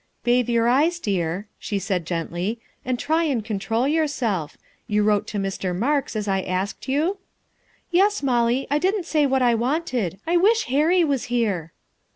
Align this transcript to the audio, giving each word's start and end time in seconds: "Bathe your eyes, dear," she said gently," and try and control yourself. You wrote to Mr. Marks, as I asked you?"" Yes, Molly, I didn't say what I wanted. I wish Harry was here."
"Bathe 0.23 0.49
your 0.49 0.67
eyes, 0.67 0.97
dear," 0.97 1.47
she 1.59 1.77
said 1.77 2.07
gently," 2.07 2.59
and 2.85 2.97
try 2.97 3.21
and 3.25 3.45
control 3.45 3.87
yourself. 3.87 4.57
You 4.87 5.03
wrote 5.03 5.27
to 5.27 5.37
Mr. 5.37 5.75
Marks, 5.77 6.15
as 6.15 6.27
I 6.27 6.41
asked 6.41 6.87
you?"" 6.89 7.19
Yes, 7.91 8.23
Molly, 8.23 8.65
I 8.71 8.79
didn't 8.79 9.05
say 9.05 9.27
what 9.27 9.43
I 9.43 9.53
wanted. 9.53 10.19
I 10.25 10.37
wish 10.37 10.63
Harry 10.63 11.03
was 11.03 11.25
here." 11.25 11.71